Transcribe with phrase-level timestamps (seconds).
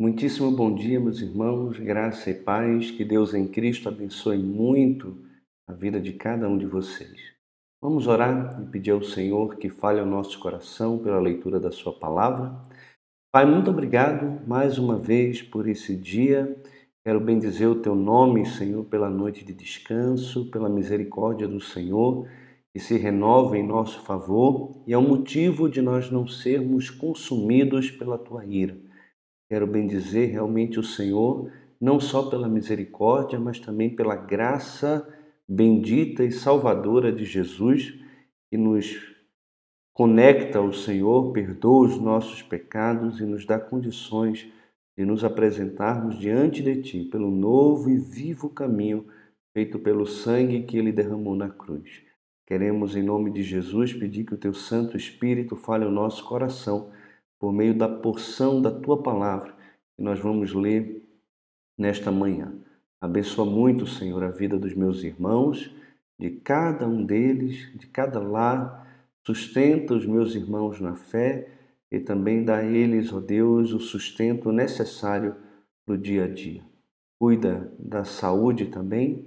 [0.00, 5.18] Muitíssimo bom dia, meus irmãos, graça e paz, que Deus em Cristo abençoe muito
[5.66, 7.20] a vida de cada um de vocês.
[7.82, 11.92] Vamos orar e pedir ao Senhor que fale ao nosso coração pela leitura da Sua
[11.92, 12.54] palavra.
[13.32, 16.56] Pai, muito obrigado mais uma vez por esse dia.
[17.04, 22.28] Quero bendizer o Teu nome, Senhor, pela noite de descanso, pela misericórdia do Senhor
[22.72, 27.90] que se renova em nosso favor e é um motivo de nós não sermos consumidos
[27.90, 28.86] pela Tua ira
[29.48, 35.08] Quero bendizer realmente o Senhor, não só pela misericórdia, mas também pela graça
[35.48, 37.94] bendita e salvadora de Jesus,
[38.50, 39.16] que nos
[39.94, 44.46] conecta ao Senhor, perdoa os nossos pecados e nos dá condições
[44.96, 49.06] de nos apresentarmos diante de Ti pelo novo e vivo caminho
[49.54, 52.02] feito pelo sangue que Ele derramou na cruz.
[52.46, 56.90] Queremos, em nome de Jesus, pedir que o Teu Santo Espírito fale ao nosso coração
[57.38, 59.54] por meio da porção da tua palavra
[59.96, 61.02] que nós vamos ler
[61.76, 62.52] nesta manhã.
[63.00, 65.72] Abençoa muito, Senhor, a vida dos meus irmãos,
[66.18, 68.86] de cada um deles, de cada lar.
[69.24, 71.52] Sustenta os meus irmãos na fé
[71.90, 75.36] e também dá a eles, ó Deus, o sustento necessário
[75.84, 76.62] para o dia a dia.
[77.20, 79.26] Cuida da saúde também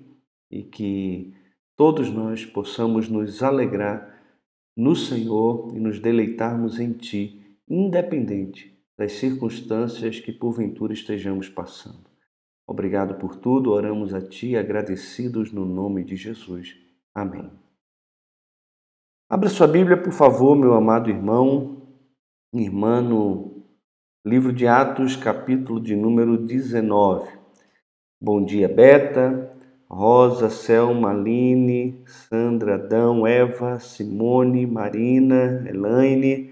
[0.50, 1.34] e que
[1.78, 4.22] todos nós possamos nos alegrar
[4.76, 7.41] no Senhor e nos deleitarmos em Ti
[7.72, 12.10] independente das circunstâncias que porventura estejamos passando.
[12.68, 16.76] Obrigado por tudo, oramos a Ti agradecidos no nome de Jesus.
[17.16, 17.50] Amém.
[19.30, 21.88] Abra sua Bíblia, por favor, meu amado irmão,
[22.54, 23.64] irmã, no
[24.26, 27.40] livro de Atos, capítulo de número 19.
[28.22, 29.56] Bom dia, Beta,
[29.90, 36.51] Rosa, Selma, Aline, Sandra, Adão, Eva, Simone, Marina, Elaine,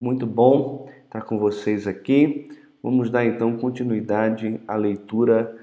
[0.00, 2.48] muito bom estar com vocês aqui.
[2.82, 5.56] Vamos dar então continuidade à leitura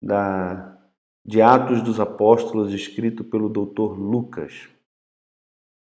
[0.00, 0.78] da,
[1.26, 3.98] de Atos dos Apóstolos, escrito pelo Dr.
[3.98, 4.68] Lucas.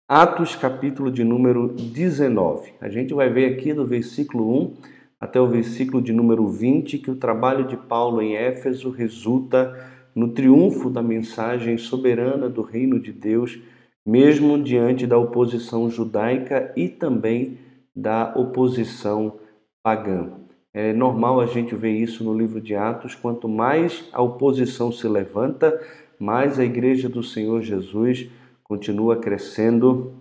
[0.08, 2.74] Atos, capítulo de número 19.
[2.80, 4.76] A gente vai ver aqui do versículo 1
[5.18, 9.74] até o versículo de número 20 que o trabalho de Paulo em Éfeso resulta
[10.14, 13.58] no triunfo da mensagem soberana do reino de Deus
[14.06, 17.58] mesmo diante da oposição judaica e também
[17.96, 19.40] da oposição
[19.82, 20.32] pagã.
[20.74, 25.08] É normal a gente ver isso no livro de Atos, quanto mais a oposição se
[25.08, 25.80] levanta,
[26.18, 28.28] mais a igreja do Senhor Jesus
[28.62, 30.14] continua crescendo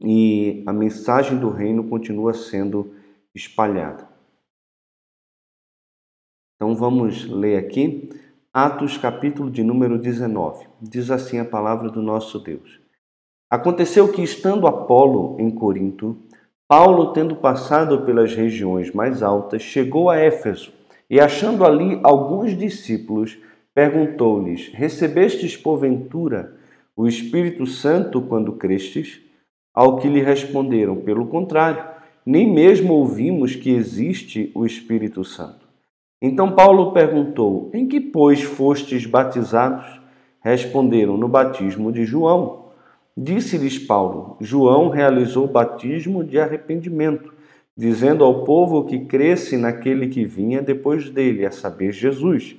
[0.00, 2.94] e a mensagem do reino continua sendo
[3.34, 4.08] espalhada.
[6.56, 8.08] Então vamos ler aqui
[8.52, 10.66] Atos capítulo de número 19.
[10.80, 12.80] Diz assim a palavra do nosso Deus.
[13.50, 16.16] Aconteceu que, estando Apolo em Corinto,
[16.66, 20.72] Paulo, tendo passado pelas regiões mais altas, chegou a Éfeso
[21.10, 23.36] e, achando ali alguns discípulos,
[23.74, 26.56] perguntou-lhes: Recebestes porventura
[26.96, 29.20] o Espírito Santo quando crestes?
[29.74, 31.84] Ao que lhe responderam: Pelo contrário,
[32.24, 35.68] nem mesmo ouvimos que existe o Espírito Santo.
[36.22, 40.00] Então Paulo perguntou: Em que, pois, fostes batizados?
[40.40, 42.63] Responderam: No batismo de João.
[43.16, 47.32] Disse-lhes Paulo: João realizou batismo de arrependimento,
[47.76, 52.56] dizendo ao povo que cresce naquele que vinha depois dele, a saber, Jesus.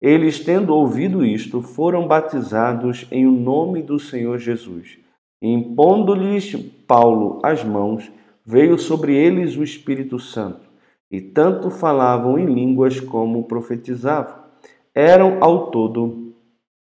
[0.00, 4.98] Eles, tendo ouvido isto, foram batizados em o nome do Senhor Jesus.
[5.42, 6.54] Impondo-lhes
[6.86, 8.10] Paulo as mãos,
[8.44, 10.68] veio sobre eles o Espírito Santo,
[11.10, 14.36] e tanto falavam em línguas como profetizavam.
[14.94, 16.32] Eram ao todo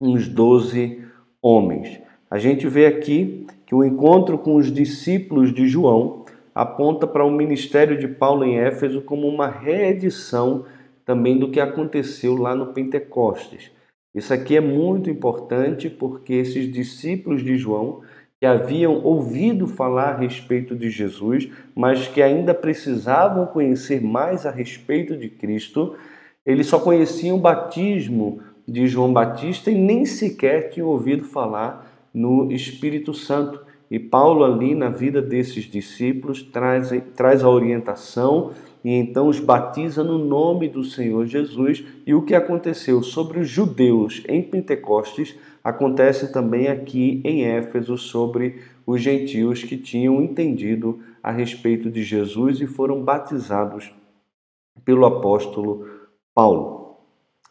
[0.01, 1.05] uns doze
[1.41, 2.01] homens.
[2.33, 7.31] A gente vê aqui que o encontro com os discípulos de João aponta para o
[7.31, 10.65] ministério de Paulo em Éfeso como uma reedição
[11.05, 13.71] também do que aconteceu lá no Pentecostes.
[14.15, 18.01] Isso aqui é muito importante porque esses discípulos de João
[18.41, 24.51] que haviam ouvido falar a respeito de Jesus, mas que ainda precisavam conhecer mais a
[24.51, 25.97] respeito de Cristo,
[26.47, 32.51] eles só conheciam o batismo de João Batista e nem sequer tinham ouvido falar no
[32.51, 33.61] Espírito Santo.
[33.91, 38.53] E Paulo, ali na vida desses discípulos, traz, traz a orientação
[38.85, 41.85] e então os batiza no nome do Senhor Jesus.
[42.07, 48.61] E o que aconteceu sobre os judeus em Pentecostes acontece também aqui em Éfeso sobre
[48.85, 53.93] os gentios que tinham entendido a respeito de Jesus e foram batizados
[54.85, 55.87] pelo apóstolo
[56.35, 56.97] Paulo.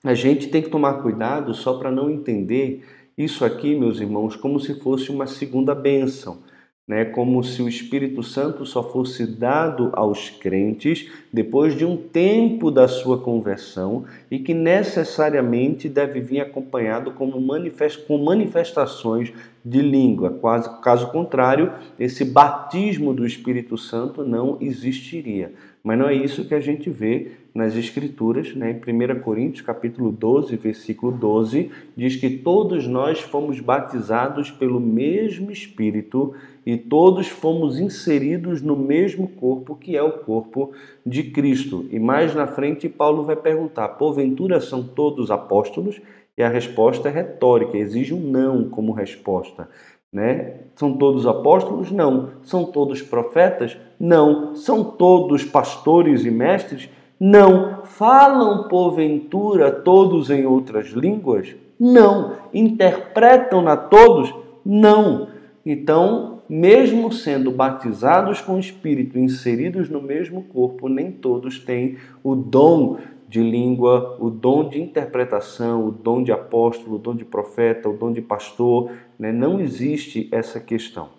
[0.03, 2.83] A gente tem que tomar cuidado só para não entender
[3.17, 6.39] isso aqui, meus irmãos, como se fosse uma segunda bênção.
[6.87, 12.69] né, como se o Espírito Santo só fosse dado aos crentes depois de um tempo
[12.69, 19.31] da sua conversão e que necessariamente deve vir acompanhado como manifest, com manifestações
[19.63, 20.37] de língua.
[20.83, 25.53] Caso contrário, esse batismo do Espírito Santo não existiria.
[25.81, 28.71] Mas não é isso que a gente vê nas Escrituras, né?
[28.71, 35.51] em 1 Coríntios capítulo 12, versículo 12, diz que todos nós fomos batizados pelo mesmo
[35.51, 36.33] Espírito
[36.65, 40.71] e todos fomos inseridos no mesmo corpo, que é o corpo
[41.05, 41.85] de Cristo.
[41.91, 46.01] E mais na frente, Paulo vai perguntar: porventura são todos apóstolos?
[46.37, 49.67] E a resposta é retórica, exige um não como resposta.
[50.11, 50.61] Né?
[50.75, 51.91] São todos apóstolos?
[51.91, 52.31] Não.
[52.43, 53.77] São todos profetas?
[53.99, 54.55] Não.
[54.55, 56.89] São todos pastores e mestres?
[57.23, 57.83] Não.
[57.83, 61.55] Falam porventura todos em outras línguas?
[61.79, 62.35] Não.
[62.51, 64.33] Interpretam-na todos?
[64.65, 65.27] Não.
[65.63, 72.33] Então, mesmo sendo batizados com o Espírito, inseridos no mesmo corpo, nem todos têm o
[72.33, 72.97] dom
[73.29, 77.95] de língua, o dom de interpretação, o dom de apóstolo, o dom de profeta, o
[77.95, 78.89] dom de pastor,
[79.19, 79.31] né?
[79.31, 81.09] não existe essa questão.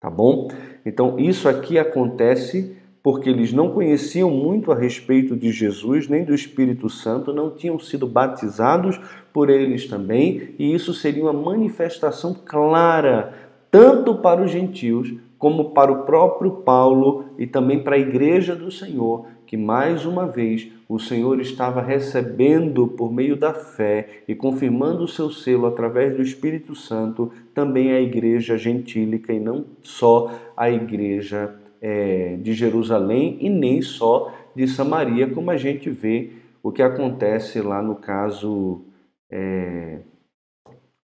[0.00, 0.48] Tá bom?
[0.84, 2.75] Então, isso aqui acontece
[3.06, 7.78] porque eles não conheciam muito a respeito de Jesus nem do Espírito Santo, não tinham
[7.78, 8.98] sido batizados
[9.32, 13.32] por eles também, e isso seria uma manifestação clara,
[13.70, 18.72] tanto para os gentios como para o próprio Paulo e também para a igreja do
[18.72, 25.04] Senhor, que mais uma vez o Senhor estava recebendo por meio da fé e confirmando
[25.04, 30.68] o seu selo através do Espírito Santo também a igreja gentílica e não só a
[30.68, 36.32] igreja é, de Jerusalém e nem só de Samaria, como a gente vê
[36.62, 38.82] o que acontece lá no caso
[39.30, 39.98] é,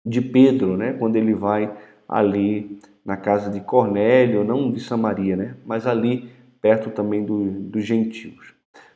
[0.06, 0.94] de Pedro, né?
[0.94, 1.72] quando ele vai
[2.08, 5.56] ali na casa de Cornélio, não de Samaria, né?
[5.66, 6.30] mas ali
[6.62, 8.54] perto também do, dos gentios.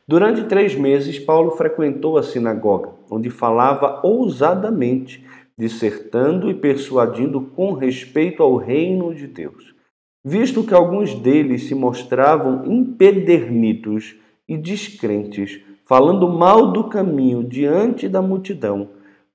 [0.08, 5.24] Durante três meses, Paulo frequentou a sinagoga, onde falava ousadamente,
[5.58, 9.75] dissertando e persuadindo com respeito ao reino de Deus.
[10.28, 14.16] Visto que alguns deles se mostravam empedernidos
[14.48, 18.88] e descrentes, falando mal do caminho diante da multidão,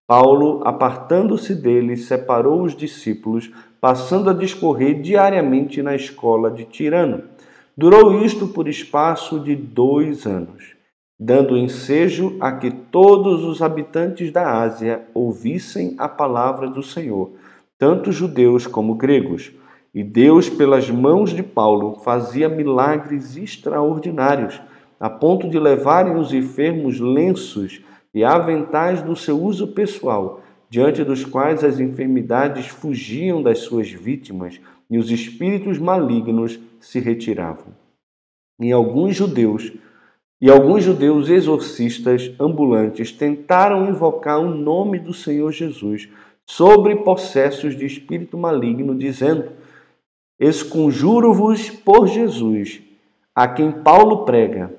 [0.05, 3.49] Paulo, apartando-se deles, separou os discípulos,
[3.79, 7.23] passando a discorrer diariamente na escola de Tirano
[7.81, 10.75] Durou isto por espaço de dois anos,
[11.17, 17.31] dando ensejo a que todos os habitantes da Ásia ouvissem a palavra do Senhor,
[17.79, 19.51] tanto judeus como gregos.
[19.93, 24.61] E Deus, pelas mãos de Paulo, fazia milagres extraordinários,
[24.99, 27.81] a ponto de levarem os enfermos lenços
[28.13, 34.61] e aventais do seu uso pessoal, diante dos quais as enfermidades fugiam das suas vítimas
[34.89, 37.73] e os espíritos malignos se retiravam.
[38.59, 39.73] E alguns judeus
[40.39, 46.09] e alguns judeus exorcistas ambulantes tentaram invocar o nome do Senhor Jesus
[46.45, 49.51] sobre possessos de espírito maligno, dizendo:
[50.43, 52.81] Esconjuro-vos por Jesus,
[53.35, 54.73] a quem Paulo prega.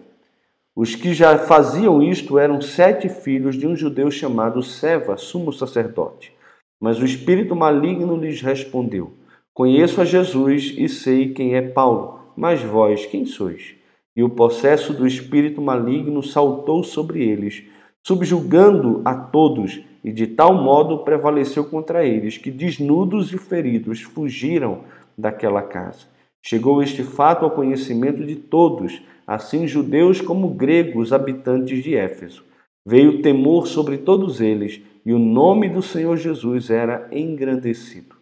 [0.74, 6.32] Os que já faziam isto eram sete filhos de um judeu chamado Seva, sumo sacerdote.
[6.80, 9.12] Mas o espírito maligno lhes respondeu:
[9.54, 13.76] Conheço a Jesus e sei quem é Paulo, mas vós quem sois?
[14.16, 17.62] E o possesso do espírito maligno saltou sobre eles,
[18.04, 24.80] subjugando a todos, e de tal modo prevaleceu contra eles, que desnudos e feridos fugiram
[25.16, 26.06] daquela casa.
[26.42, 32.44] Chegou este fato ao conhecimento de todos, assim judeus como gregos, habitantes de Éfeso.
[32.84, 38.16] Veio temor sobre todos eles, e o nome do Senhor Jesus era engrandecido.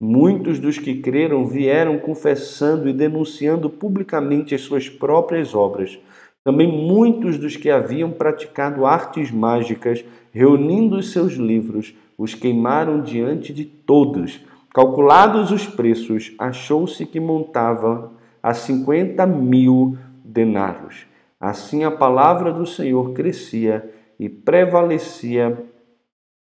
[0.00, 5.98] Muitos dos que creram vieram confessando e denunciando publicamente as suas próprias obras.
[6.44, 13.52] Também muitos dos que haviam praticado artes mágicas, reunindo os seus livros, os queimaram diante
[13.52, 14.40] de todos.
[14.74, 18.10] Calculados os preços, achou-se que montava
[18.42, 21.06] a cinquenta mil denários.
[21.40, 23.88] Assim a palavra do Senhor crescia
[24.18, 25.64] e prevalecia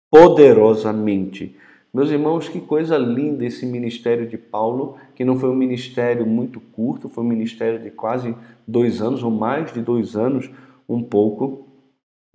[0.09, 1.55] poderosamente.
[1.93, 6.59] Meus irmãos, que coisa linda esse ministério de Paulo, que não foi um ministério muito
[6.59, 8.35] curto, foi um ministério de quase
[8.67, 10.49] dois anos, ou mais de dois anos,
[10.89, 11.67] um pouco,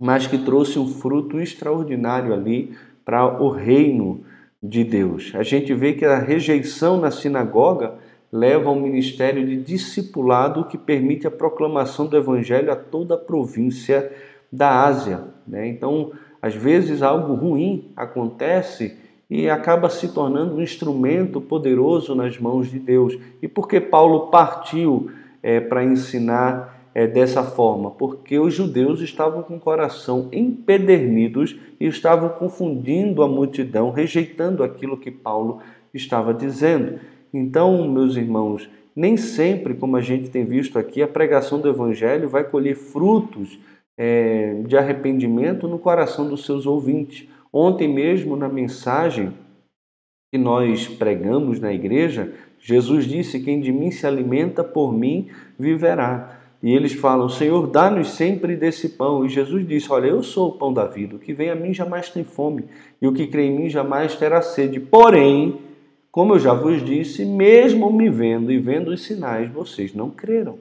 [0.01, 4.23] mas que trouxe um fruto extraordinário ali para o reino
[4.61, 5.31] de Deus.
[5.35, 7.95] A gente vê que a rejeição na sinagoga
[8.31, 13.17] leva a um ministério de discipulado que permite a proclamação do evangelho a toda a
[13.17, 14.11] província
[14.51, 15.23] da Ásia.
[15.47, 15.67] Né?
[15.67, 16.11] Então,
[16.41, 18.97] às vezes algo ruim acontece
[19.29, 23.17] e acaba se tornando um instrumento poderoso nas mãos de Deus.
[23.41, 25.11] E por que Paulo partiu
[25.41, 27.91] é, para ensinar é, dessa forma?
[27.91, 34.97] Porque os judeus estavam com o coração empedernidos e estavam confundindo a multidão, rejeitando aquilo
[34.97, 35.59] que Paulo
[35.93, 36.99] estava dizendo.
[37.33, 42.27] Então, meus irmãos, nem sempre, como a gente tem visto aqui, a pregação do Evangelho
[42.27, 43.59] vai colher frutos
[43.97, 47.27] é, de arrependimento no coração dos seus ouvintes.
[47.51, 49.33] Ontem mesmo, na mensagem
[50.31, 56.38] que nós pregamos na igreja, Jesus disse: Quem de mim se alimenta, por mim viverá.
[56.61, 59.25] E eles falam: Senhor, dá-nos sempre desse pão.
[59.25, 61.15] E Jesus disse: Olha, eu sou o pão da vida.
[61.15, 62.65] O que vem a mim jamais tem fome,
[63.01, 64.79] e o que crê em mim jamais terá sede.
[64.79, 65.59] Porém,
[66.11, 70.57] como eu já vos disse, mesmo me vendo e vendo os sinais, vocês não creram.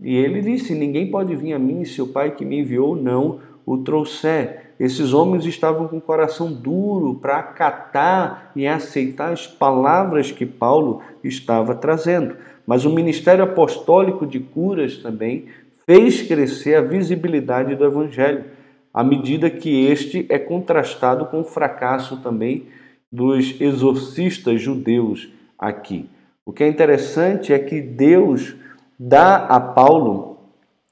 [0.00, 3.40] E ele disse: Ninguém pode vir a mim se o Pai que me enviou não
[3.64, 4.74] o trouxer.
[4.78, 11.00] Esses homens estavam com o coração duro para acatar e aceitar as palavras que Paulo
[11.24, 12.36] estava trazendo.
[12.66, 15.46] Mas o ministério apostólico de curas também
[15.86, 18.44] fez crescer a visibilidade do Evangelho,
[18.92, 22.66] à medida que este é contrastado com o fracasso também
[23.12, 26.08] dos exorcistas judeus aqui.
[26.44, 28.56] O que é interessante é que Deus
[28.98, 30.38] dá a Paulo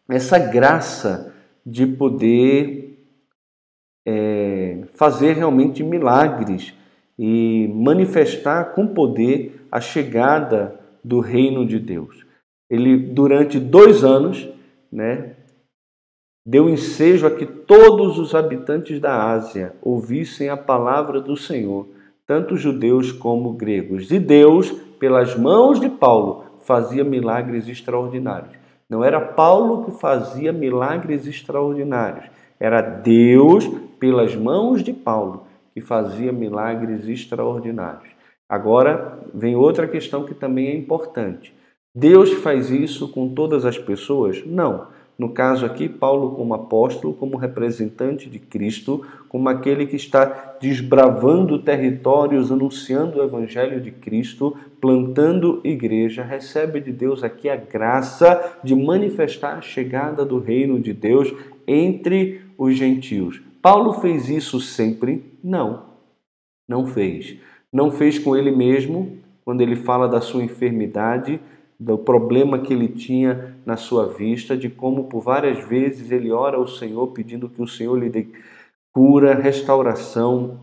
[0.08, 2.98] essa graça de poder
[4.06, 6.74] é, fazer realmente milagres
[7.18, 12.24] e manifestar com poder a chegada do reino de Deus.
[12.70, 14.48] Ele, durante dois anos,
[14.90, 15.36] né,
[16.46, 21.86] deu ensejo a que todos os habitantes da Ásia ouvissem a palavra do Senhor
[22.26, 24.10] tanto judeus como gregos.
[24.10, 28.54] E Deus, pelas mãos de Paulo, fazia milagres extraordinários.
[28.88, 32.26] Não era Paulo que fazia milagres extraordinários,
[32.58, 33.66] era Deus,
[33.98, 38.13] pelas mãos de Paulo, que fazia milagres extraordinários.
[38.48, 41.54] Agora vem outra questão que também é importante.
[41.94, 44.44] Deus faz isso com todas as pessoas?
[44.44, 44.88] Não.
[45.16, 51.62] No caso aqui, Paulo, como apóstolo, como representante de Cristo, como aquele que está desbravando
[51.62, 58.74] territórios, anunciando o Evangelho de Cristo, plantando igreja, recebe de Deus aqui a graça de
[58.74, 61.32] manifestar a chegada do reino de Deus
[61.64, 63.40] entre os gentios.
[63.62, 65.32] Paulo fez isso sempre?
[65.42, 65.84] Não,
[66.68, 67.36] não fez.
[67.74, 71.40] Não fez com ele mesmo, quando ele fala da sua enfermidade
[71.78, 76.56] do problema que ele tinha na sua vista, de como por várias vezes ele ora
[76.56, 78.28] ao Senhor pedindo que o Senhor lhe dê
[78.92, 80.60] cura, restauração.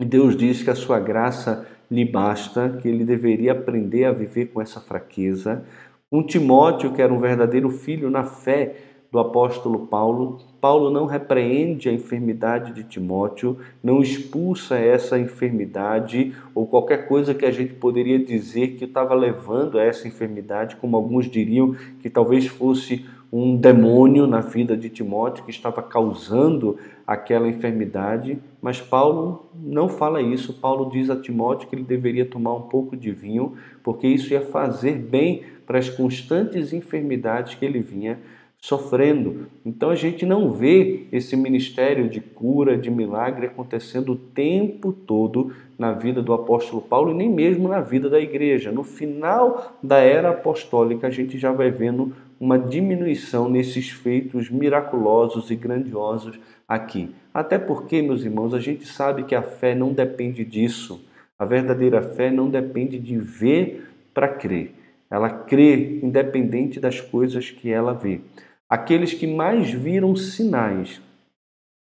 [0.00, 4.46] E Deus diz que a sua graça lhe basta, que ele deveria aprender a viver
[4.46, 5.64] com essa fraqueza.
[6.10, 8.74] Um Timóteo, que era um verdadeiro filho na fé,
[9.12, 10.40] do apóstolo Paulo.
[10.60, 17.46] Paulo não repreende a enfermidade de Timóteo, não expulsa essa enfermidade ou qualquer coisa que
[17.46, 22.46] a gente poderia dizer que estava levando a essa enfermidade, como alguns diriam que talvez
[22.46, 26.76] fosse um demônio na vida de Timóteo que estava causando
[27.06, 30.54] aquela enfermidade, mas Paulo não fala isso.
[30.54, 34.40] Paulo diz a Timóteo que ele deveria tomar um pouco de vinho, porque isso ia
[34.40, 38.18] fazer bem para as constantes enfermidades que ele vinha
[38.60, 39.46] sofrendo.
[39.64, 45.52] Então a gente não vê esse ministério de cura, de milagre acontecendo o tempo todo
[45.78, 48.70] na vida do apóstolo Paulo e nem mesmo na vida da igreja.
[48.70, 55.50] No final da era apostólica, a gente já vai vendo uma diminuição nesses feitos miraculosos
[55.50, 56.38] e grandiosos
[56.68, 57.14] aqui.
[57.32, 61.02] Até porque, meus irmãos, a gente sabe que a fé não depende disso.
[61.38, 64.74] A verdadeira fé não depende de ver para crer.
[65.10, 68.20] Ela crê independente das coisas que ela vê
[68.70, 71.02] aqueles que mais viram sinais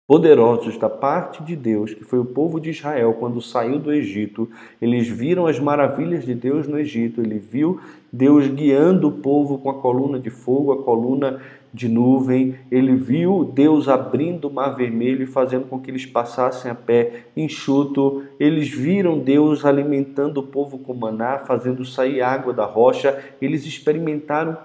[0.08, 4.50] poderosos da parte de Deus, que foi o povo de Israel quando saiu do Egito.
[4.82, 7.22] Eles viram as maravilhas de Deus no Egito.
[7.22, 7.80] Ele viu
[8.12, 11.40] Deus guiando o povo com a coluna de fogo, a coluna
[11.74, 12.56] de nuvem.
[12.70, 17.28] Ele viu Deus abrindo o mar vermelho e fazendo com que eles passassem a pé
[17.38, 18.24] enxuto.
[18.38, 23.18] Eles viram Deus alimentando o povo com maná, fazendo sair água da rocha.
[23.42, 24.58] Eles experimentaram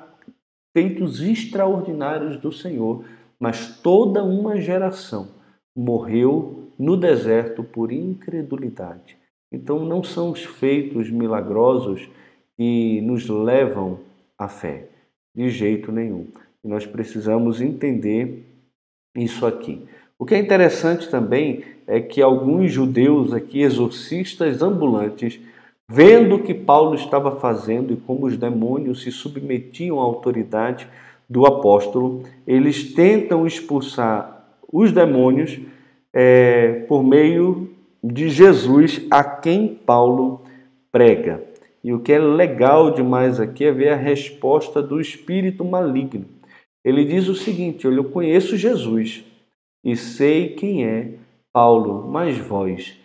[0.77, 3.03] feitos extraordinários do Senhor,
[3.41, 5.29] mas toda uma geração
[5.75, 9.17] morreu no deserto por incredulidade.
[9.51, 12.07] Então, não são os feitos milagrosos
[12.59, 14.01] que nos levam
[14.39, 14.89] à fé,
[15.35, 16.27] de jeito nenhum.
[16.63, 18.45] E nós precisamos entender
[19.17, 19.81] isso aqui.
[20.19, 25.41] O que é interessante também é que alguns judeus aqui, exorcistas ambulantes,
[25.89, 30.89] Vendo o que Paulo estava fazendo e como os demônios se submetiam à autoridade
[31.29, 35.61] do apóstolo, eles tentam expulsar os demônios
[36.13, 37.71] é, por meio
[38.03, 40.43] de Jesus a quem Paulo
[40.91, 41.45] prega.
[41.85, 46.25] E o que é legal demais aqui é ver a resposta do espírito maligno.
[46.85, 49.25] Ele diz o seguinte: Eu conheço Jesus
[49.85, 51.15] e sei quem é
[51.53, 52.99] Paulo, mas vós,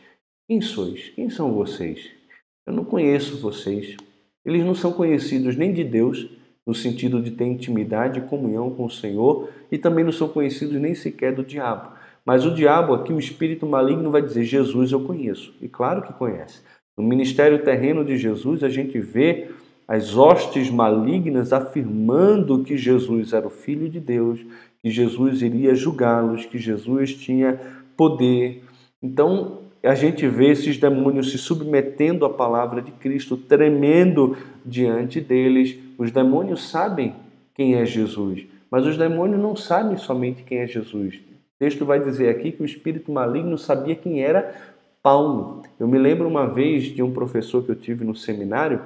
[0.48, 1.10] quem sois?
[1.10, 2.21] Quem são vocês?
[2.66, 3.98] Eu não conheço vocês.
[4.46, 6.28] Eles não são conhecidos nem de Deus,
[6.66, 10.80] no sentido de ter intimidade e comunhão com o Senhor, e também não são conhecidos
[10.80, 11.92] nem sequer do diabo.
[12.26, 15.54] Mas o diabo aqui, o espírito maligno, vai dizer: Jesus eu conheço.
[15.62, 16.62] E claro que conhece.
[16.98, 19.50] No ministério terreno de Jesus, a gente vê
[19.88, 24.40] as hostes malignas afirmando que Jesus era o Filho de Deus,
[24.82, 27.60] que Jesus iria julgá-los, que Jesus tinha
[27.98, 28.64] poder.
[29.02, 35.78] Então, a gente vê esses demônios se submetendo à palavra de Cristo, tremendo diante deles.
[35.98, 37.16] Os demônios sabem
[37.56, 41.16] quem é Jesus, mas os demônios não sabem somente quem é Jesus.
[41.16, 44.56] O texto vai dizer aqui que o espírito maligno sabia quem era
[45.02, 45.64] Paulo.
[45.80, 48.82] Eu me lembro uma vez de um professor que eu tive no seminário,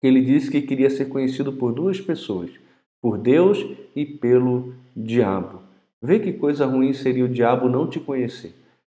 [0.00, 2.50] que ele disse que queria ser conhecido por duas pessoas,
[3.02, 3.66] por Deus
[3.96, 5.60] e pelo diabo.
[6.00, 8.54] Vê que coisa ruim seria o diabo não te conhecer.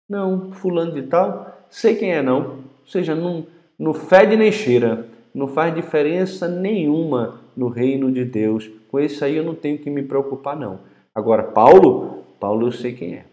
[0.10, 2.40] Não, fulano de tal, sei quem é não.
[2.40, 3.46] Ou seja, não,
[3.78, 8.70] não fede nem cheira, não faz diferença nenhuma no reino de Deus.
[8.90, 10.80] Com esse aí eu não tenho que me preocupar não.
[11.14, 13.26] Agora, Paulo, Paulo eu sei quem é.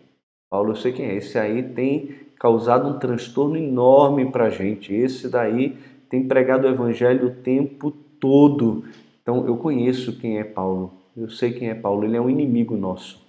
[0.51, 1.15] Paulo eu sei quem é.
[1.15, 4.95] Esse aí tem causado um transtorno enorme para a gente.
[4.95, 5.77] Esse daí
[6.11, 7.91] tem pregado o evangelho o tempo
[8.21, 8.85] todo.
[9.23, 10.93] Então eu conheço quem é Paulo.
[11.17, 12.05] Eu sei quem é Paulo.
[12.05, 13.25] Ele é um inimigo nosso.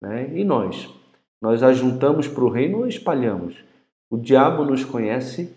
[0.00, 0.30] Né?
[0.34, 0.88] E nós?
[1.44, 3.54] Nós ajuntamos para o reino ou espalhamos?
[4.10, 5.54] O diabo nos conhece,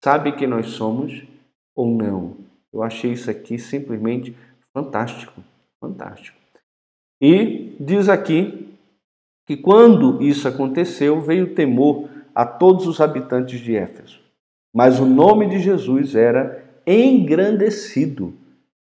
[0.00, 1.24] sabe quem nós somos
[1.74, 2.36] ou não?
[2.72, 4.32] Eu achei isso aqui simplesmente
[4.72, 5.42] fantástico.
[5.80, 6.38] Fantástico.
[7.20, 8.78] E diz aqui
[9.44, 14.20] que quando isso aconteceu, veio temor a todos os habitantes de Éfeso.
[14.72, 18.32] Mas o nome de Jesus era engrandecido,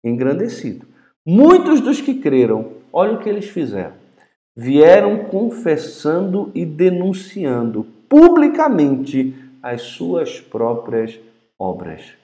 [0.03, 0.85] engrandecido.
[1.25, 4.00] Muitos dos que creram, olha o que eles fizeram.
[4.61, 11.19] Vieram confessando e denunciando publicamente as suas próprias
[11.57, 12.21] obras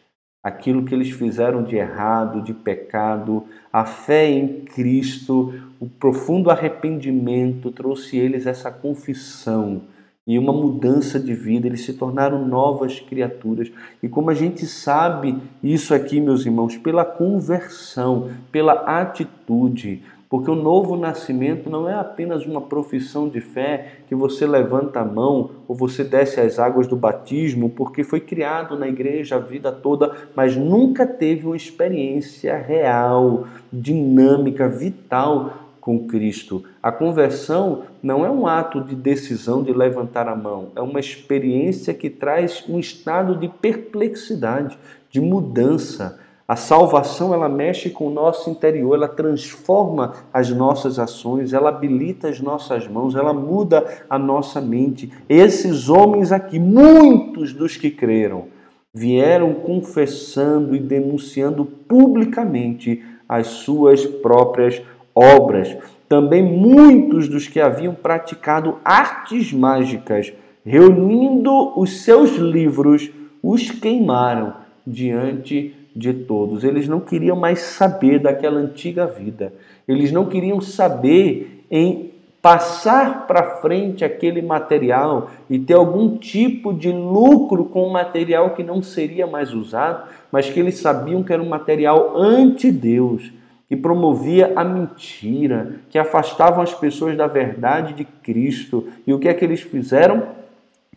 [0.48, 7.70] aquilo que eles fizeram de errado, de pecado, a fé em Cristo, o profundo arrependimento
[7.70, 9.82] trouxe eles essa confissão
[10.26, 13.72] e uma mudança de vida, eles se tornaram novas criaturas.
[14.04, 20.56] E como a gente sabe isso aqui, meus irmãos, pela conversão, pela atitude, porque o
[20.56, 25.76] novo nascimento não é apenas uma profissão de fé que você levanta a mão ou
[25.76, 30.56] você desce as águas do batismo, porque foi criado na igreja a vida toda, mas
[30.56, 36.66] nunca teve uma experiência real, dinâmica, vital com Cristo.
[36.84, 41.94] A conversão não é um ato de decisão de levantar a mão, é uma experiência
[41.94, 44.78] que traz um estado de perplexidade,
[45.10, 51.52] de mudança a salvação ela mexe com o nosso interior, ela transforma as nossas ações,
[51.52, 55.12] ela habilita as nossas mãos, ela muda a nossa mente.
[55.28, 58.46] Esses homens aqui, muitos dos que creram,
[58.94, 64.82] vieram confessando e denunciando publicamente as suas próprias
[65.14, 65.76] obras.
[66.08, 70.32] Também muitos dos que haviam praticado artes mágicas,
[70.66, 73.12] reunindo os seus livros,
[73.44, 74.54] os queimaram
[74.86, 76.64] diante de todos.
[76.64, 79.52] Eles não queriam mais saber daquela antiga vida.
[79.88, 86.92] Eles não queriam saber em passar para frente aquele material e ter algum tipo de
[86.92, 91.42] lucro com o material que não seria mais usado, mas que eles sabiam que era
[91.42, 93.34] um material ante Deus,
[93.68, 98.88] que promovia a mentira, que afastavam as pessoas da verdade de Cristo.
[99.06, 100.24] E o que é que eles fizeram?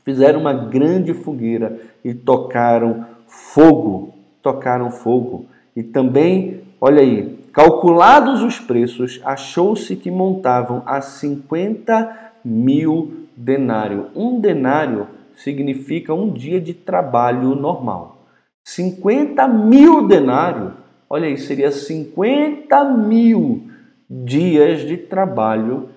[0.04, 5.46] Fizeram uma grande fogueira e tocaram fogo tocaram fogo.
[5.74, 14.06] E também, olha aí, calculados os preços, achou-se que montavam a 50 mil denário.
[14.14, 18.18] Um denário significa um dia de trabalho normal.
[18.64, 20.74] 50 mil denário,
[21.08, 23.62] olha aí, seria 50 mil
[24.08, 25.88] dias de trabalho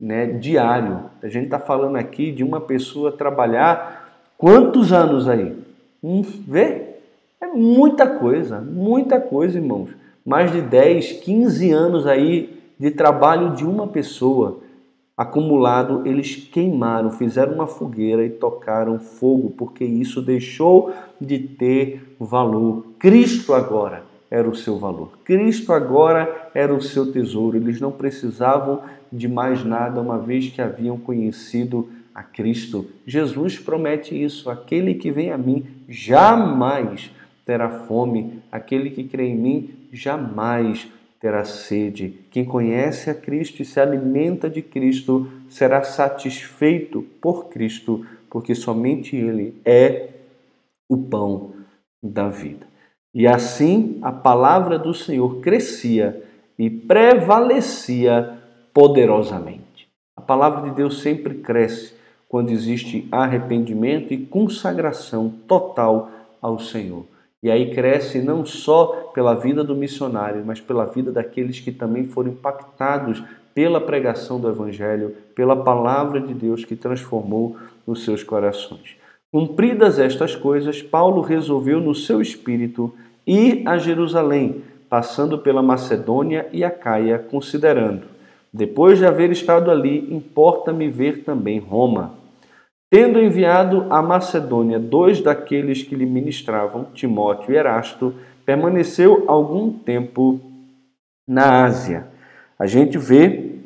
[0.00, 1.04] né, diário.
[1.22, 5.56] A gente está falando aqui de uma pessoa trabalhar quantos anos aí?
[6.02, 6.91] Um, vê?
[7.42, 9.90] É muita coisa, muita coisa, irmãos.
[10.24, 14.60] Mais de 10, 15 anos aí de trabalho de uma pessoa
[15.16, 22.86] acumulado, eles queimaram, fizeram uma fogueira e tocaram fogo, porque isso deixou de ter valor.
[22.96, 25.10] Cristo agora era o seu valor.
[25.24, 27.56] Cristo agora era o seu tesouro.
[27.56, 32.86] Eles não precisavam de mais nada, uma vez que haviam conhecido a Cristo.
[33.04, 37.10] Jesus promete isso: aquele que vem a mim jamais
[37.44, 40.88] terá fome, aquele que crê em mim jamais
[41.20, 42.18] terá sede.
[42.30, 49.14] Quem conhece a Cristo e se alimenta de Cristo será satisfeito por Cristo, porque somente
[49.16, 50.08] Ele é
[50.88, 51.54] o pão
[52.02, 52.66] da vida.
[53.14, 56.22] E assim a palavra do Senhor crescia
[56.58, 58.38] e prevalecia
[58.72, 59.88] poderosamente.
[60.16, 61.94] A palavra de Deus sempre cresce
[62.28, 67.11] quando existe arrependimento e consagração total ao Senhor.
[67.42, 72.04] E aí cresce não só pela vida do missionário, mas pela vida daqueles que também
[72.04, 78.96] foram impactados pela pregação do Evangelho, pela palavra de Deus que transformou os seus corações.
[79.30, 82.94] Cumpridas estas coisas, Paulo resolveu no seu espírito
[83.26, 88.02] ir a Jerusalém, passando pela Macedônia e a Caia, considerando:
[88.52, 92.21] depois de haver estado ali, importa-me ver também Roma.
[92.92, 98.12] Tendo enviado à Macedônia dois daqueles que lhe ministravam, Timóteo e Erasto,
[98.44, 100.38] permaneceu algum tempo
[101.26, 102.06] na Ásia.
[102.58, 103.60] A gente vê,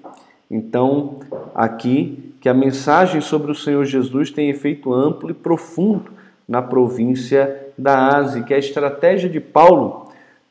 [0.49, 1.19] então,
[1.57, 6.13] aqui que a mensagem sobre o Senhor Jesus tem efeito amplo e profundo
[6.47, 10.07] na província da Ásia, que a estratégia de Paulo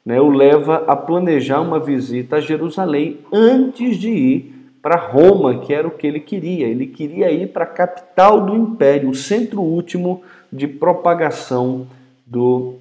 [0.06, 4.55] né, o leva a planejar uma visita a Jerusalém antes de ir
[4.86, 6.68] para Roma, que era o que ele queria.
[6.68, 10.22] Ele queria ir para a capital do império, o centro último
[10.54, 11.88] de propagação
[12.24, 12.76] do,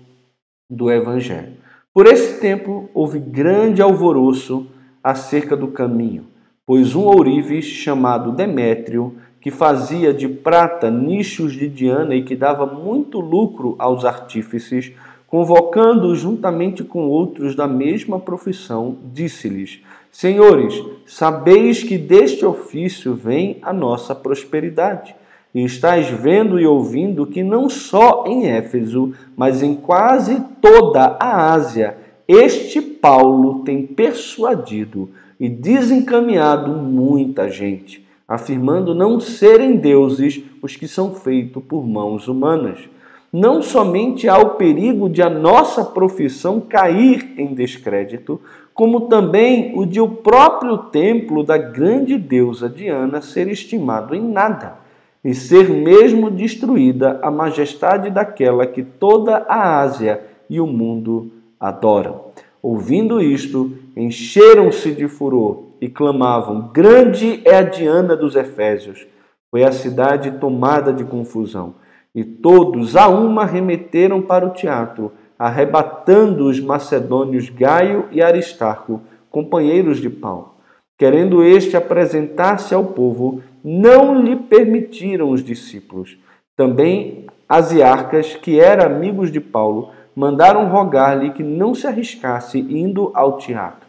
[0.69, 1.55] do evangelho.
[1.95, 4.67] Por esse tempo houve grande alvoroço
[5.03, 6.27] acerca do caminho,
[6.67, 12.67] pois um ourives chamado Demétrio, que fazia de prata nichos de Diana e que dava
[12.67, 14.93] muito lucro aos artífices,
[15.35, 23.73] convocando juntamente com outros da mesma profissão, disse-lhes: Senhores, sabeis que deste ofício vem a
[23.73, 25.12] nossa prosperidade.
[25.53, 31.53] E estáis vendo e ouvindo que não só em Éfeso, mas em quase toda a
[31.53, 31.97] Ásia,
[32.29, 41.12] este Paulo tem persuadido e desencaminhado muita gente, afirmando não serem deuses os que são
[41.12, 42.88] feitos por mãos humanas
[43.35, 48.40] não somente há o perigo de a nossa profissão cair em descrédito,
[48.73, 54.77] como também o de o próprio templo da grande deusa Diana ser estimado em nada
[55.25, 62.27] e ser mesmo destruída a majestade daquela que toda a Ásia e o mundo adoram.
[62.62, 69.05] Ouvindo isto, encheram-se de furor e clamavam: Grande é a Diana dos Efésios.
[69.51, 71.83] Foi a cidade tomada de confusão
[72.14, 79.98] e todos a uma remeteram para o teatro, arrebatando os macedônios Gaio e Aristarco, companheiros
[79.98, 80.55] de Paulo.
[80.96, 86.16] Querendo este apresentar-se ao povo, não lhe permitiram os discípulos.
[86.57, 93.38] Também Asiarcas, que eram amigos de Paulo, mandaram rogar-lhe que não se arriscasse indo ao
[93.38, 93.88] teatro.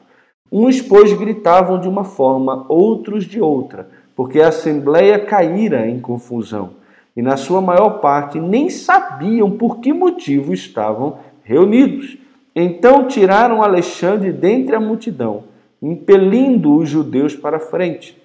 [0.51, 6.85] Uns, pois, gritavam de uma forma, outros de outra, porque a assembleia caíra em confusão
[7.15, 12.17] e, na sua maior parte, nem sabiam por que motivo estavam reunidos.
[12.56, 15.43] Então tiraram Alexandre dentre a multidão,
[15.82, 18.17] impelindo os judeus para frente.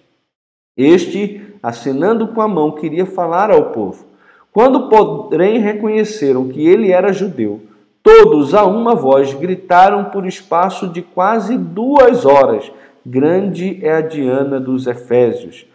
[0.76, 4.06] Este, acenando com a mão, queria falar ao povo.
[4.52, 7.60] Quando, porém, reconheceram que ele era judeu,
[8.02, 12.70] todos a uma voz gritaram por espaço de quase duas horas:
[13.04, 15.66] Grande é a Diana dos Efésios.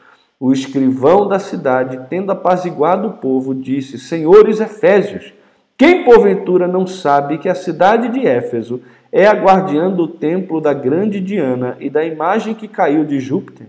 [0.45, 5.33] O escrivão da cidade, tendo apaziguado o povo, disse: Senhores Efésios,
[5.75, 8.79] quem porventura não sabe que a cidade de Éfeso
[9.11, 13.65] é a guardiã do templo da grande Diana e da imagem que caiu de Júpiter?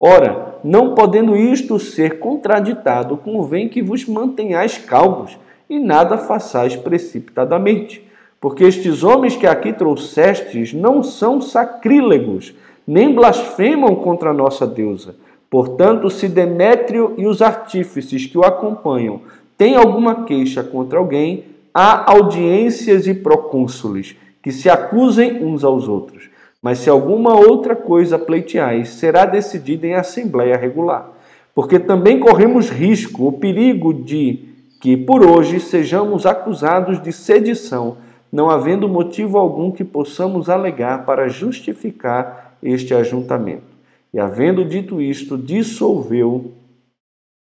[0.00, 8.02] Ora, não podendo isto ser contraditado, convém que vos mantenhais calmos e nada façais precipitadamente.
[8.40, 12.54] Porque estes homens que aqui trouxestes não são sacrílegos,
[12.86, 15.16] nem blasfemam contra a nossa deusa
[15.54, 19.20] Portanto, se Demétrio e os artífices que o acompanham
[19.56, 26.28] têm alguma queixa contra alguém, há audiências e procônsules que se acusem uns aos outros.
[26.60, 31.12] Mas se alguma outra coisa pleiteais, será decidida em assembleia regular.
[31.54, 34.48] Porque também corremos risco, o perigo de
[34.80, 37.98] que por hoje sejamos acusados de sedição,
[38.32, 43.73] não havendo motivo algum que possamos alegar para justificar este ajuntamento.
[44.14, 46.52] E, havendo dito isto, dissolveu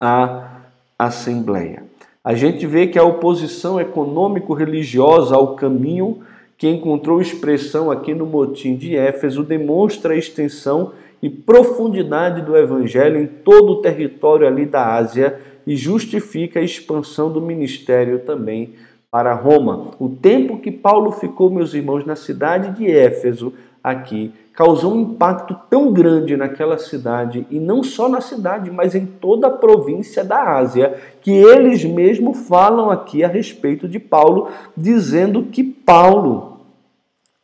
[0.01, 0.61] a
[0.97, 1.83] Assembleia.
[2.23, 6.23] A gente vê que a oposição econômico-religiosa ao caminho
[6.57, 13.21] que encontrou expressão aqui no motim de Éfeso demonstra a extensão e profundidade do evangelho
[13.21, 18.73] em todo o território ali da Ásia e justifica a expansão do ministério também
[19.11, 19.91] para Roma.
[19.99, 25.59] O tempo que Paulo ficou, meus irmãos, na cidade de Éfeso, aqui, causou um impacto
[25.69, 30.55] tão grande naquela cidade, e não só na cidade, mas em toda a província da
[30.57, 36.61] Ásia, que eles mesmos falam aqui a respeito de Paulo, dizendo que Paulo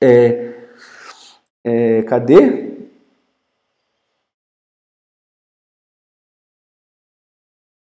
[0.01, 0.53] é,
[1.63, 2.69] é cadê?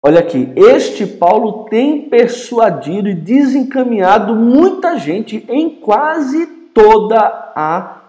[0.02, 7.18] Olha aqui, este Paulo tem persuadido e desencaminhado muita gente em quase toda
[7.54, 7.99] a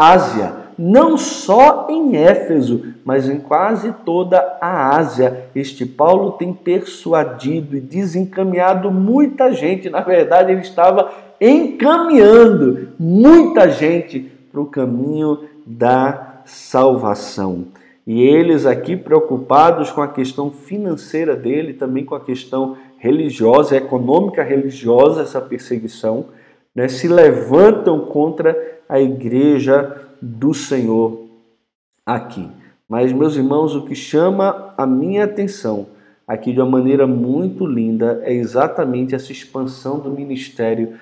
[0.00, 5.44] Ásia, não só em Éfeso, mas em quase toda a Ásia.
[5.54, 9.90] Este Paulo tem persuadido e desencaminhado muita gente.
[9.90, 17.66] Na verdade, ele estava encaminhando muita gente para o caminho da salvação.
[18.06, 24.42] E eles aqui preocupados com a questão financeira dele, também com a questão religiosa, econômica
[24.42, 26.26] religiosa, essa perseguição,
[26.74, 31.26] né, se levantam contra a igreja do Senhor
[32.04, 32.48] aqui.
[32.88, 35.86] Mas, meus irmãos, o que chama a minha atenção
[36.26, 40.94] aqui de uma maneira muito linda é exatamente essa expansão do ministério,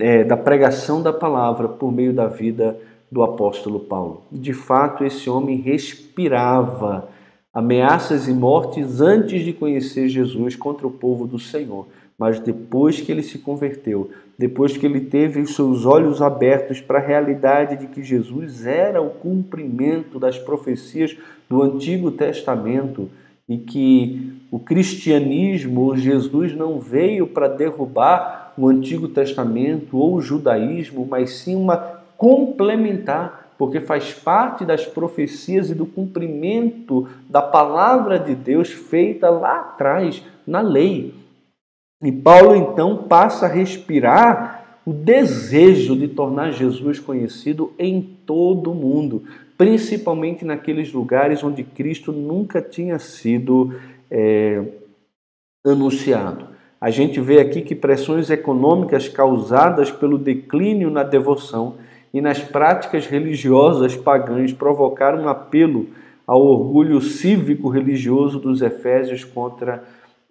[0.00, 2.76] é, da pregação da palavra por meio da vida
[3.12, 4.22] do apóstolo Paulo.
[4.32, 7.08] De fato, esse homem respirava
[7.52, 11.86] ameaças e mortes antes de conhecer Jesus contra o povo do Senhor.
[12.18, 16.98] Mas depois que ele se converteu, depois que ele teve os seus olhos abertos para
[16.98, 21.16] a realidade de que Jesus era o cumprimento das profecias
[21.48, 23.08] do Antigo Testamento
[23.48, 31.06] e que o cristianismo, Jesus não veio para derrubar o Antigo Testamento ou o judaísmo,
[31.08, 31.76] mas sim uma
[32.16, 39.60] complementar, porque faz parte das profecias e do cumprimento da palavra de Deus feita lá
[39.60, 41.14] atrás na lei.
[42.04, 48.74] E Paulo então passa a respirar o desejo de tornar Jesus conhecido em todo o
[48.74, 49.22] mundo,
[49.56, 53.74] principalmente naqueles lugares onde Cristo nunca tinha sido
[54.10, 54.62] é,
[55.64, 56.48] anunciado.
[56.78, 61.76] A gente vê aqui que pressões econômicas causadas pelo declínio na devoção
[62.12, 65.88] e nas práticas religiosas pagãs provocaram um apelo
[66.26, 69.82] ao orgulho cívico-religioso dos efésios contra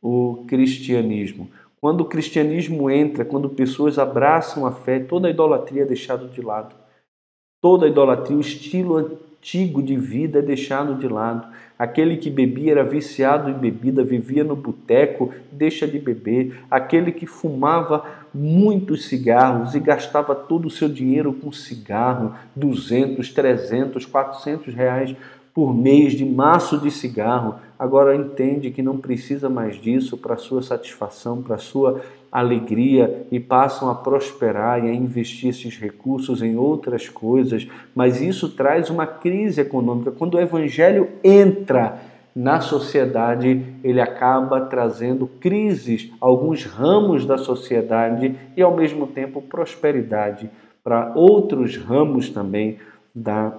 [0.03, 1.49] o cristianismo.
[1.83, 6.41] Quando o cristianismo entra, quando pessoas abraçam a fé, toda a idolatria é deixada de
[6.41, 6.73] lado.
[7.61, 11.45] Toda a idolatria, o estilo antigo de vida é deixado de lado.
[11.77, 16.57] Aquele que bebia era viciado em bebida, vivia no boteco, deixa de beber.
[16.71, 24.05] Aquele que fumava muitos cigarros e gastava todo o seu dinheiro com cigarro, 200, 300,
[24.05, 25.13] 400 reais
[25.53, 30.63] por mês de maço de cigarro, agora entende que não precisa mais disso para sua
[30.63, 37.07] satisfação, para sua alegria e passam a prosperar e a investir esses recursos em outras
[37.07, 40.11] coisas, mas isso traz uma crise econômica.
[40.11, 42.01] Quando o evangelho entra
[42.35, 50.49] na sociedade, ele acaba trazendo crises, alguns ramos da sociedade e ao mesmo tempo prosperidade
[50.83, 52.79] para outros ramos também
[53.13, 53.53] da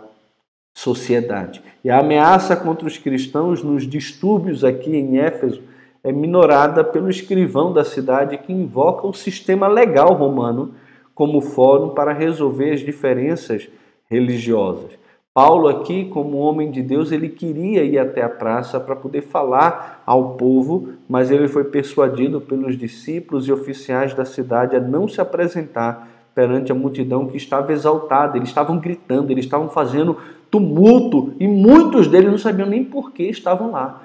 [0.75, 1.63] sociedade.
[1.85, 5.63] E a ameaça contra os cristãos nos distúrbios aqui em Éfeso
[6.03, 10.75] é minorada pelo escrivão da cidade que invoca o sistema legal romano
[11.15, 13.69] como fórum para resolver as diferenças
[14.11, 14.91] religiosas.
[15.33, 20.03] Paulo aqui, como homem de Deus, ele queria ir até a praça para poder falar
[20.07, 25.21] ao povo, mas ele foi persuadido pelos discípulos e oficiais da cidade a não se
[25.21, 28.37] apresentar perante a multidão que estava exaltada.
[28.37, 30.17] Eles estavam gritando, eles estavam fazendo
[30.51, 34.03] tumulto e muitos deles não sabiam nem por que estavam lá.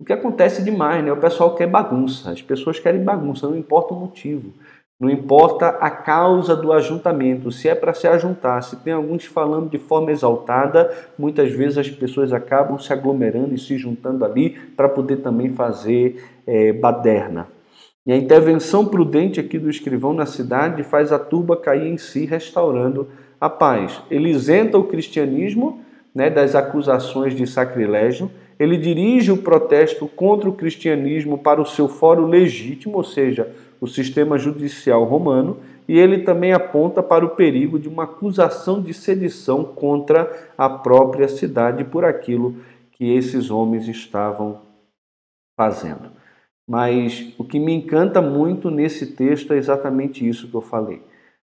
[0.00, 1.10] O que acontece demais, né?
[1.10, 4.52] O pessoal quer bagunça, as pessoas querem bagunça, não importa o motivo,
[5.00, 9.70] não importa a causa do ajuntamento, se é para se ajuntar, se tem alguns falando
[9.70, 14.88] de forma exaltada, muitas vezes as pessoas acabam se aglomerando e se juntando ali para
[14.88, 17.48] poder também fazer é, baderna.
[18.08, 22.24] E a intervenção prudente aqui do escrivão na cidade faz a turba cair em si,
[22.24, 23.06] restaurando
[23.38, 24.00] a paz.
[24.10, 25.82] Ele isenta o cristianismo
[26.14, 31.86] né, das acusações de sacrilégio, ele dirige o protesto contra o cristianismo para o seu
[31.86, 37.78] fórum legítimo, ou seja, o sistema judicial romano, e ele também aponta para o perigo
[37.78, 42.56] de uma acusação de sedição contra a própria cidade por aquilo
[42.90, 44.62] que esses homens estavam
[45.54, 46.17] fazendo.
[46.68, 51.00] Mas o que me encanta muito nesse texto é exatamente isso que eu falei.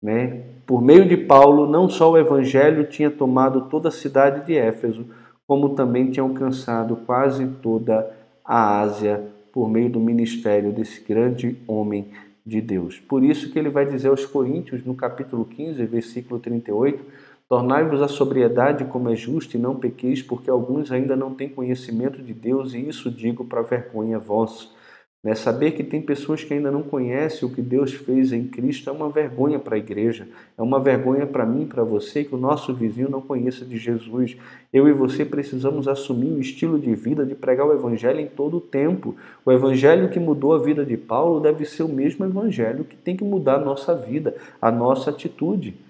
[0.01, 0.43] Né?
[0.67, 5.07] Por meio de Paulo, não só o evangelho tinha tomado toda a cidade de Éfeso,
[5.47, 12.09] como também tinha alcançado quase toda a Ásia por meio do ministério desse grande homem
[12.45, 12.99] de Deus.
[12.99, 17.03] Por isso que ele vai dizer aos Coríntios, no capítulo 15, versículo 38,
[17.49, 22.21] Tornai-vos a sobriedade como é justo e não pequeis, porque alguns ainda não têm conhecimento
[22.21, 24.67] de Deus, e isso digo para vergonha vossa.
[25.21, 25.35] Né?
[25.35, 28.93] Saber que tem pessoas que ainda não conhecem o que Deus fez em Cristo é
[28.93, 30.27] uma vergonha para a igreja,
[30.57, 34.37] é uma vergonha para mim para você que o nosso vizinho não conheça de Jesus.
[34.71, 38.57] Eu e você precisamos assumir o estilo de vida de pregar o Evangelho em todo
[38.57, 39.15] o tempo.
[39.45, 43.17] O Evangelho que mudou a vida de Paulo deve ser o mesmo Evangelho que tem
[43.17, 45.88] que mudar a nossa vida, a nossa atitude.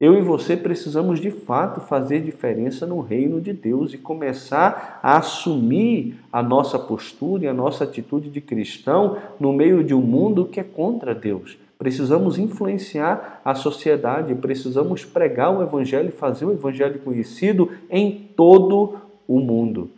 [0.00, 5.18] Eu e você precisamos de fato fazer diferença no reino de Deus e começar a
[5.18, 10.46] assumir a nossa postura e a nossa atitude de cristão no meio de um mundo
[10.46, 11.56] que é contra Deus.
[11.78, 18.96] Precisamos influenciar a sociedade, precisamos pregar o Evangelho e fazer o Evangelho conhecido em todo
[19.28, 19.90] o mundo.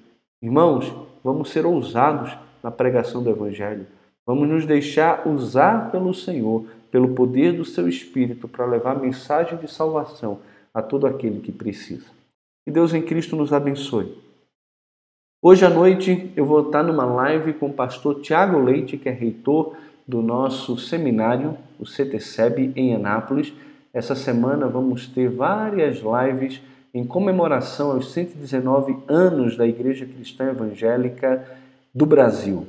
[0.42, 0.92] Irmãos,
[1.24, 3.87] vamos ser ousados na pregação do Evangelho.
[4.26, 6.64] Vamos nos deixar usar pelo Senhor
[6.96, 10.38] pelo poder do seu Espírito para levar a mensagem de salvação
[10.72, 12.06] a todo aquele que precisa.
[12.64, 14.16] Que Deus em Cristo nos abençoe.
[15.42, 19.12] Hoje à noite eu vou estar numa live com o pastor Tiago Leite, que é
[19.12, 19.76] reitor
[20.09, 23.52] do nosso seminário, o CTSEB, em Anápolis.
[23.92, 26.62] Essa semana vamos ter várias lives
[26.94, 31.46] em comemoração aos 119 anos da Igreja Cristã Evangélica
[31.94, 32.66] do Brasil.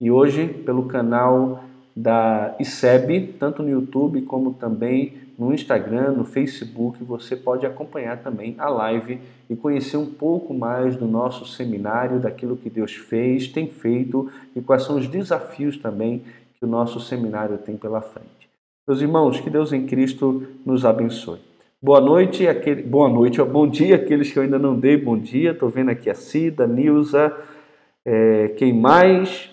[0.00, 1.62] E hoje, pelo canal
[2.00, 7.02] da ICEB, tanto no YouTube como também no Instagram, no Facebook.
[7.02, 9.18] Você pode acompanhar também a live
[9.50, 14.60] e conhecer um pouco mais do nosso seminário, daquilo que Deus fez, tem feito e
[14.60, 16.22] quais são os desafios também
[16.56, 18.48] que o nosso seminário tem pela frente.
[18.86, 21.40] Meus irmãos, que Deus em Cristo nos abençoe.
[21.82, 25.50] Boa noite, aquele, boa noite, bom dia aqueles que eu ainda não dei bom dia.
[25.50, 27.36] Estou vendo aqui a Cida, a Nilza,
[28.04, 29.50] é, quem mais?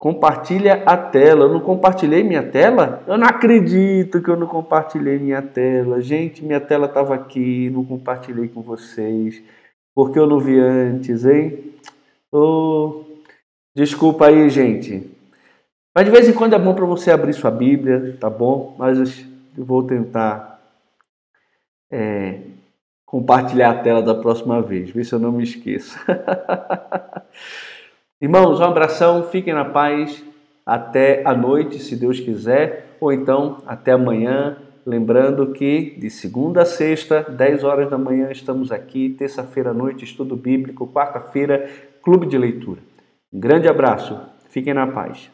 [0.00, 1.44] Compartilha a tela.
[1.44, 3.04] Eu não compartilhei minha tela?
[3.06, 6.00] Eu não acredito que eu não compartilhei minha tela.
[6.00, 9.42] Gente, minha tela estava aqui, não compartilhei com vocês.
[9.94, 11.74] Porque eu não vi antes, hein?
[12.32, 13.04] Oh,
[13.76, 15.06] desculpa aí, gente.
[15.94, 18.74] Mas de vez em quando é bom para você abrir sua Bíblia, tá bom?
[18.78, 20.62] Mas eu vou tentar
[21.92, 22.40] é,
[23.04, 25.98] compartilhar a tela da próxima vez, ver se eu não me esqueço.
[28.22, 30.22] Irmãos, um abração, fiquem na paz.
[30.66, 34.58] Até a noite, se Deus quiser, ou então até amanhã.
[34.84, 39.08] Lembrando que de segunda a sexta, 10 horas da manhã, estamos aqui.
[39.08, 40.86] Terça-feira à noite, estudo bíblico.
[40.86, 41.66] Quarta-feira,
[42.02, 42.80] clube de leitura.
[43.32, 45.30] Um grande abraço, fiquem na paz.